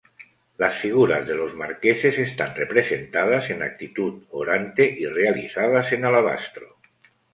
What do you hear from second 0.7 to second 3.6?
figuras de los marqueses están representadas